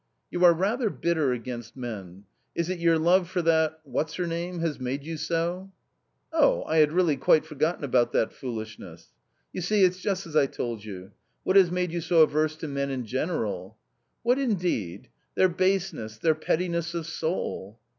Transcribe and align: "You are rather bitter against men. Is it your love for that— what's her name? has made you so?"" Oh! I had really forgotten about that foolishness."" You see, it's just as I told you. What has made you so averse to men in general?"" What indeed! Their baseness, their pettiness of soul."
"You 0.31 0.43
are 0.45 0.53
rather 0.55 0.89
bitter 0.89 1.31
against 1.31 1.77
men. 1.77 2.23
Is 2.55 2.71
it 2.71 2.79
your 2.79 2.97
love 2.97 3.29
for 3.29 3.43
that— 3.43 3.79
what's 3.83 4.15
her 4.15 4.25
name? 4.25 4.59
has 4.61 4.79
made 4.79 5.03
you 5.03 5.15
so?"" 5.15 5.71
Oh! 6.33 6.63
I 6.63 6.77
had 6.77 6.91
really 6.91 7.17
forgotten 7.17 7.83
about 7.83 8.11
that 8.13 8.33
foolishness."" 8.33 9.09
You 9.53 9.61
see, 9.61 9.83
it's 9.83 9.99
just 10.01 10.25
as 10.25 10.35
I 10.35 10.47
told 10.47 10.83
you. 10.83 11.11
What 11.43 11.55
has 11.55 11.69
made 11.69 11.91
you 11.91 12.01
so 12.01 12.23
averse 12.23 12.55
to 12.55 12.67
men 12.67 12.89
in 12.89 13.05
general?"" 13.05 13.77
What 14.23 14.39
indeed! 14.39 15.07
Their 15.35 15.49
baseness, 15.49 16.17
their 16.17 16.33
pettiness 16.33 16.95
of 16.95 17.05
soul." 17.05 17.77